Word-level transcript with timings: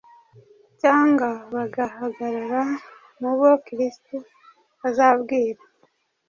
cyangwa 0.81 1.29
bagahagarara 1.53 2.63
mu 3.19 3.31
bo 3.39 3.51
Kristo 3.65 4.15
azabwira 4.87 5.61